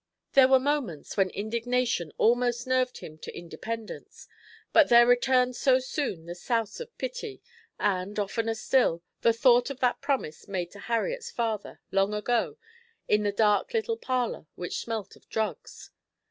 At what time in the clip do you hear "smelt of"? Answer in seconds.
14.79-15.29